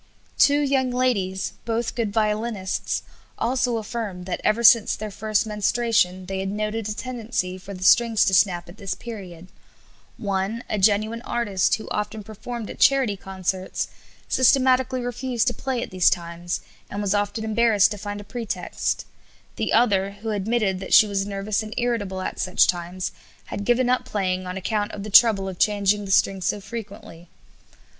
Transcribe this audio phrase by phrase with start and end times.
[0.39, 3.03] Two young ladies, both good violinists,
[3.37, 7.83] also affirmed that ever since their first menstruation they had noted a tendency for the
[7.83, 9.49] strings to snap at this period;
[10.17, 13.89] one, a genuine artist, who often performed at charity concerts,
[14.27, 19.05] systematically refused to play at these times, and was often embarrassed to find a pretext;
[19.55, 23.11] the other, who admitted that she was nervous and irritable at such times,
[23.45, 27.29] had given up playing on account of the trouble of changing the strings so frequently.